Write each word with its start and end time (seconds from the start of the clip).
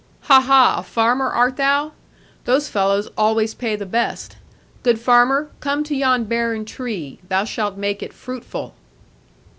'Ha, 0.21 0.39
ha; 0.41 0.77
a 0.79 0.81
farmer 0.81 1.29
art 1.29 1.57
thou? 1.57 1.91
Those 2.45 2.69
fellows 2.69 3.07
always 3.15 3.53
pay 3.53 3.75
the 3.75 3.85
best. 3.85 4.35
Good 4.81 4.99
farmer, 4.99 5.51
come 5.59 5.83
to 5.83 5.95
yon 5.95 6.23
barren 6.23 6.65
tree; 6.65 7.19
thou 7.29 7.43
shalt 7.43 7.77
make 7.77 8.01
it 8.01 8.11
fruitful.' 8.11 8.73